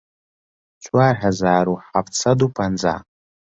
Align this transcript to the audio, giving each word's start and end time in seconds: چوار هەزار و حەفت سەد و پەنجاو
چوار 0.83 1.13
هەزار 1.23 1.65
و 1.69 1.73
حەفت 1.87 2.13
سەد 2.21 2.39
و 2.43 2.47
پەنجاو 2.57 3.01